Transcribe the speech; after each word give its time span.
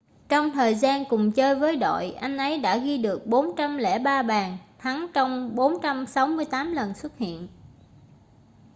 trong 0.29 0.51
thời 0.53 0.75
gian 0.75 1.03
cùng 1.09 1.31
chơi 1.31 1.55
với 1.55 1.75
đội 1.75 2.11
anh 2.11 2.37
ấy 2.37 2.57
đã 2.57 2.77
ghi 2.77 2.97
được 2.97 3.27
403 3.27 4.21
bàn 4.23 4.57
thắng 4.79 5.05
trong 5.13 5.55
468 5.55 6.73
lần 6.73 6.93
xuất 6.93 7.17
hiện 7.17 7.47